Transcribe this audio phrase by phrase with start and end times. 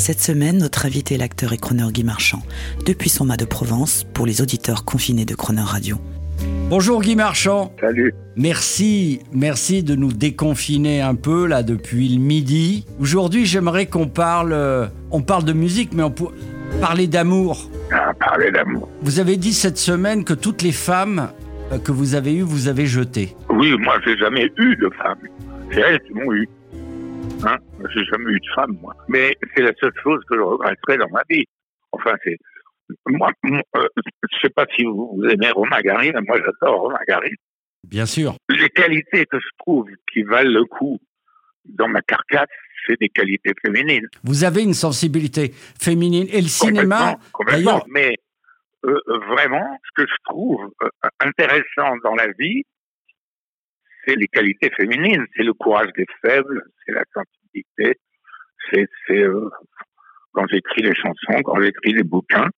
[0.00, 2.42] Cette semaine, notre invité est l'acteur et chroneur Guy Marchand,
[2.86, 5.98] depuis son mât de Provence, pour les auditeurs confinés de Croner Radio.
[6.70, 7.70] Bonjour Guy Marchand.
[7.78, 8.14] Salut.
[8.34, 12.86] Merci, merci de nous déconfiner un peu là depuis le midi.
[12.98, 16.28] Aujourd'hui, j'aimerais qu'on parle, euh, on parle de musique, mais on peut
[16.80, 17.68] parler d'amour.
[17.92, 18.88] À parler d'amour.
[19.02, 21.28] Vous avez dit cette semaine que toutes les femmes
[21.72, 23.36] euh, que vous avez eues, vous avez jetées.
[23.50, 25.18] Oui, moi, j'ai jamais eu de femme.
[25.70, 26.48] C'est elles qui m'ont eu.
[27.44, 27.58] Hein?
[27.94, 28.94] J'ai jamais eu de femme, moi.
[29.08, 31.44] Mais c'est la seule chose que je regretterai dans ma vie.
[31.92, 32.36] Enfin, c'est.
[33.06, 33.86] Moi, moi, euh,
[34.32, 37.30] je sais pas si vous, vous aimez Romain Gary, mais moi, j'adore Romain Gary.
[37.84, 38.34] Bien sûr.
[38.48, 40.98] Les qualités que je trouve qui valent le coup
[41.64, 42.48] dans ma carcasse,
[42.86, 44.08] c'est des qualités féminines.
[44.24, 47.18] Vous avez une sensibilité féminine et le cinéma.
[47.32, 48.16] Complètement, Mais
[48.84, 48.98] euh,
[49.28, 50.88] vraiment, ce que je trouve euh,
[51.20, 52.64] intéressant dans la vie,
[54.04, 57.04] c'est les qualités féminines, c'est le courage des faibles, c'est la
[57.78, 57.96] c'est
[59.06, 59.48] c'est, euh,
[60.32, 62.48] quand j'écris les chansons, quand j'écris les bouquins,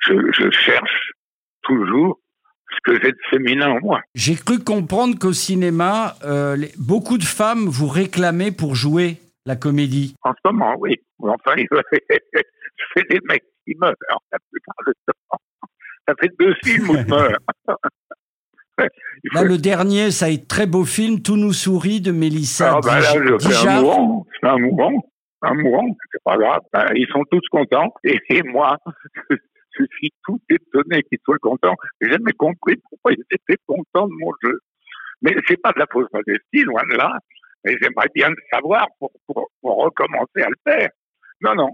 [0.00, 1.12] je, je cherche
[1.62, 2.20] toujours
[2.70, 4.02] ce que j'ai de féminin en moi.
[4.14, 9.56] J'ai cru comprendre qu'au cinéma, euh, les- beaucoup de femmes vous réclamaient pour jouer la
[9.56, 10.14] comédie.
[10.22, 10.96] En ce moment, oui.
[11.20, 13.94] Enfin, je fais des mecs qui meurent
[14.30, 15.38] la plupart du temps.
[16.06, 17.38] Ça fait deux films où je meurs.
[19.34, 22.80] Là, le dernier, ça a été très beau film, Tout nous sourit de Mélissa Ah,
[22.82, 24.26] bah là, je fais un mourant.
[24.32, 25.12] Je fais un mourant.
[25.42, 26.60] Un mourant, c'est pas grave.
[26.72, 27.94] Ben, ils sont tous contents.
[28.04, 28.76] Et, et moi,
[29.30, 31.76] je suis tout étonné qu'ils soient contents.
[32.00, 34.58] J'ai jamais compris pourquoi ils étaient contents de mon jeu.
[35.22, 37.18] Mais c'est pas de la fausse modestie, loin de là.
[37.64, 40.90] Mais j'aimerais bien le savoir pour, pour, pour recommencer à le faire.
[41.40, 41.70] Non, non.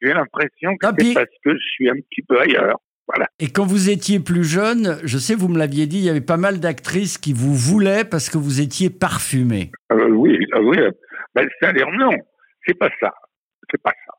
[0.00, 2.78] J'ai l'impression que Ah, c'est parce que je suis un petit peu ailleurs.
[3.08, 3.26] Voilà.
[3.38, 6.20] Et quand vous étiez plus jeune, je sais, vous me l'aviez dit, il y avait
[6.20, 9.70] pas mal d'actrices qui vous voulaient parce que vous étiez parfumé.
[9.92, 10.76] Euh, oui, euh, oui.
[11.34, 12.10] Ben, c'est-à-dire, non,
[12.66, 13.12] c'est pas ça.
[13.70, 14.12] C'est pas ça.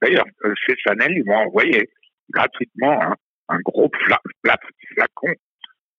[0.00, 1.90] D'ailleurs, euh, chez Chanel, ils m'ont envoyé
[2.30, 3.14] gratuitement un,
[3.48, 4.56] un gros fla- fla-
[4.94, 5.34] flacon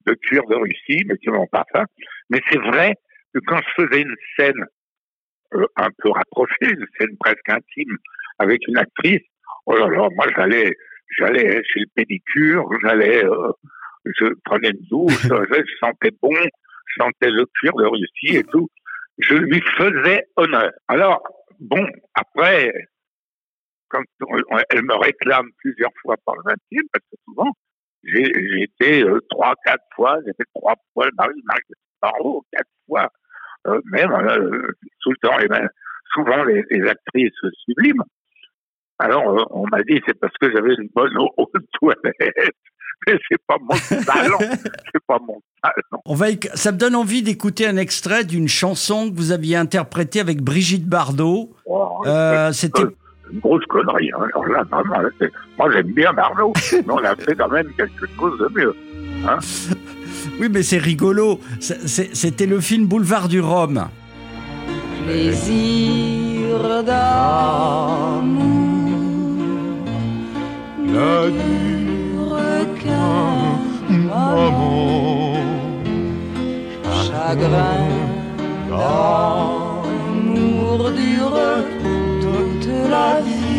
[0.07, 1.83] de cuir de Russie, mais qui m'ont pas fait.
[2.31, 2.95] Mais c'est vrai
[3.35, 4.65] que quand je faisais une scène
[5.53, 7.97] euh, un peu rapprochée, une scène presque intime
[8.39, 9.21] avec une actrice,
[9.67, 10.75] oh là là, moi j'allais,
[11.17, 13.51] j'allais chez le pédicure, j'allais, euh,
[14.05, 18.69] je prenais une douche, je sentais bon, je sentais le cuir de Russie et tout.
[19.19, 20.71] Je lui faisais honneur.
[20.87, 21.21] Alors,
[21.59, 21.85] bon,
[22.15, 22.73] après,
[23.89, 26.55] quand on- elle me réclame plusieurs fois par le 20
[26.93, 27.51] parce que souvent,
[28.03, 28.31] j'ai
[28.63, 33.09] été euh, trois, quatre fois, j'ai fait trois fois le mari de quatre fois,
[33.67, 34.71] euh, même euh,
[35.01, 35.69] tout le temps, et même,
[36.13, 37.31] souvent les, les actrices
[37.65, 38.01] sublimes.
[39.01, 42.55] Alors, euh, on m'a dit, c'est parce que j'avais une bonne eau aux toilettes.
[43.07, 43.75] Mais c'est pas mon
[44.05, 46.01] talent, c'est pas mon talent.
[46.05, 49.55] On va éc- Ça me donne envie d'écouter un extrait d'une chanson que vous aviez
[49.55, 51.49] interprétée avec Brigitte Bardot.
[51.65, 52.83] Oh, Euh, C'était
[53.33, 54.11] une grosse connerie.
[54.15, 54.27] hein.
[54.35, 56.11] Alors là, vraiment, là, c'est- moi j'aime bien
[56.71, 58.75] mais on a fait quand même quelque chose de mieux.
[60.39, 61.39] oui, mais c'est rigolo.
[61.59, 63.87] C'était le film Boulevard du Rhum.
[65.07, 68.50] Plaisir d'amour.
[70.93, 71.21] La
[72.33, 73.59] requin,
[77.07, 77.87] chagrin
[80.27, 81.39] d'amour dure
[82.19, 83.51] toute la vie.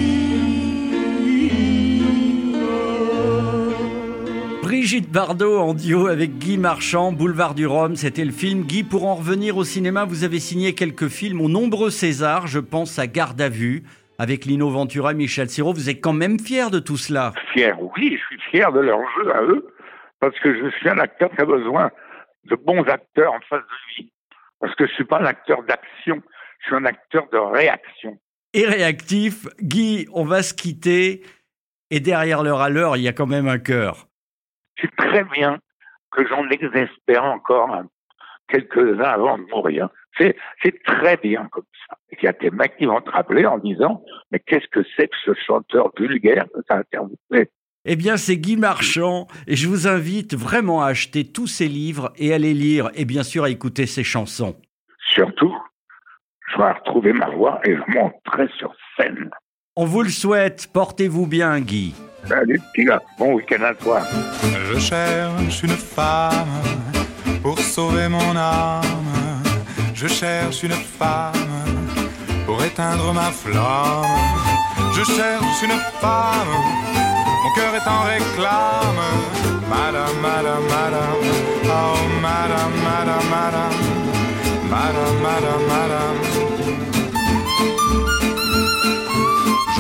[4.62, 8.64] Brigitte Bardot en duo avec Guy Marchand, Boulevard du Rhum, c'était le film.
[8.64, 12.46] Guy, pour en revenir au cinéma, vous avez signé quelques films aux nombreux Césars.
[12.46, 13.84] Je pense à Garde à vue
[14.22, 15.72] avec Lino Ventura et Michel Serrault.
[15.72, 17.32] Vous êtes quand même fier de tout cela.
[17.52, 19.66] Fier, oui, je suis fier de leur jeu à eux,
[20.20, 21.90] parce que je suis un acteur qui a besoin
[22.44, 24.12] de bons acteurs en face de lui.
[24.60, 26.22] Parce que je suis pas un acteur d'action,
[26.60, 28.16] je suis un acteur de réaction.
[28.54, 31.24] Et réactif, Guy, on va se quitter.
[31.90, 34.06] Et derrière l'heure à l'heure, il y a quand même un cœur.
[34.80, 35.58] C'est très bien
[36.12, 37.88] que j'en exaspère encore un-
[38.52, 39.88] quelques-uns avant de mourir.
[40.18, 41.96] C'est, c'est très bien comme ça.
[42.12, 45.08] Il y a des mecs qui vont te rappeler en disant, mais qu'est-ce que c'est
[45.08, 47.50] que ce chanteur vulgaire que tu as interviewé?
[47.84, 52.12] Eh bien, c'est Guy Marchand et je vous invite vraiment à acheter tous ses livres
[52.16, 54.54] et à les lire et bien sûr à écouter ses chansons.
[55.14, 55.54] Surtout,
[56.48, 59.30] je vais retrouver ma voix et je monterai sur scène.
[59.74, 61.94] On vous le souhaite, portez-vous bien Guy.
[62.24, 63.02] Salut, petit gars.
[63.18, 64.02] Bon week-end à toi.
[64.70, 66.91] Je cherche une femme
[67.42, 69.42] pour sauver mon âme.
[69.94, 71.32] Je cherche une femme
[72.46, 74.06] pour éteindre ma flamme.
[74.96, 76.54] Je cherche une femme,
[77.42, 79.02] mon cœur est en réclame.
[79.68, 81.22] Madame, madame, madame,
[81.64, 83.78] oh madame, madame, madame,
[84.70, 86.42] madame, madame, madame.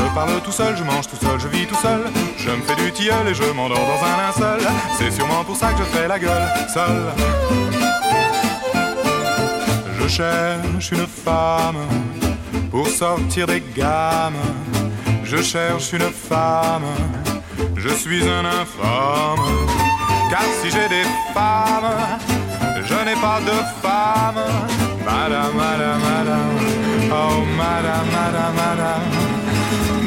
[0.04, 2.02] Je parle tout seul, je mange tout seul, je vis tout seul.
[2.36, 4.60] Je me fais du tilleul et je m'endors dans un linceul.
[4.98, 7.12] C'est sûrement pour ça que je fais la gueule seul.
[9.98, 11.86] Je cherche une femme
[12.70, 14.42] pour sortir des gammes.
[15.24, 16.84] Je cherche une femme,
[17.76, 19.46] je suis un infâme.
[20.30, 22.18] Car si j'ai des femmes,
[22.84, 24.42] je n'ai pas de femme.
[25.04, 26.58] Madame, madame, madame,
[27.10, 28.06] oh madame,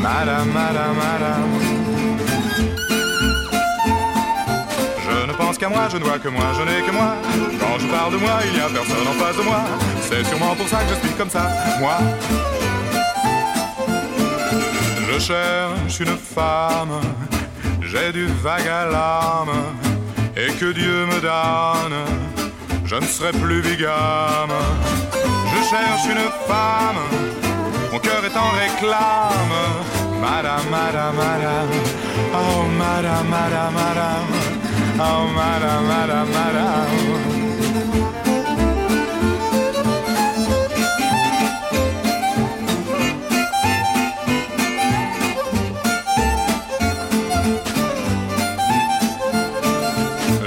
[0.05, 1.53] madame, madame, madame.
[5.05, 7.11] Je ne pense qu'à moi, je ne vois que moi, je n'ai que moi.
[7.59, 9.61] Quand je parle de moi, il n'y a personne en face de moi.
[10.07, 11.45] C'est sûrement pour ça que je suis comme ça,
[11.79, 11.97] moi.
[15.07, 16.95] Je cherche une femme,
[17.81, 19.43] j'ai du vague à
[20.37, 21.97] et que Dieu me donne,
[22.85, 24.55] je ne serai plus bigame.
[25.51, 27.01] Je cherche une femme,
[27.91, 29.94] mon cœur est en réclame.
[30.21, 31.69] Madame, madame, madame,
[32.33, 34.27] oh madame, madame, madame,
[34.99, 37.45] oh madame, madame, madame.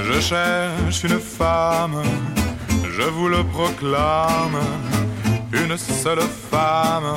[0.04, 2.02] Je cherche une femme,
[2.96, 4.58] je vous le proclame,
[5.52, 6.20] une seule
[6.50, 7.14] femme,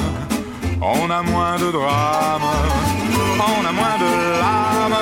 [0.82, 2.42] on a moins de drame,
[3.40, 4.12] on a moins de
[4.42, 4.98] larmes.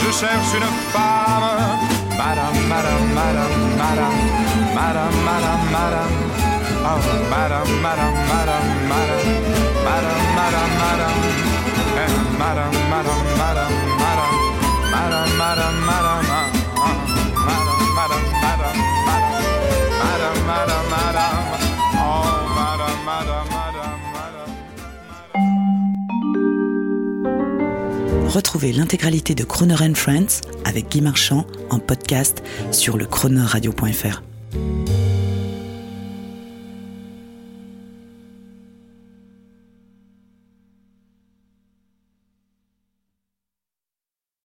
[0.00, 1.78] Je cherche une femme,
[2.16, 6.16] madame, madame, madame, madame, madame, madame,
[6.84, 7.00] oh,
[7.30, 9.34] madame, madame, madame, madame,
[9.84, 11.20] madame, madame, madame,
[12.02, 13.74] eh, madame, madame, madame,
[14.94, 16.45] ah, madame,
[28.36, 33.06] Retrouvez l'intégralité de Croner Friends avec Guy Marchand en podcast sur le.